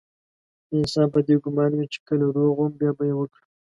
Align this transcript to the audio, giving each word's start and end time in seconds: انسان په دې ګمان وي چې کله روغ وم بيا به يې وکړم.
انسان 0.75 1.07
په 1.13 1.19
دې 1.27 1.35
ګمان 1.43 1.71
وي 1.73 1.85
چې 1.93 1.99
کله 2.07 2.25
روغ 2.35 2.55
وم 2.59 2.71
بيا 2.79 2.91
به 2.97 3.03
يې 3.09 3.15
وکړم. 3.17 3.45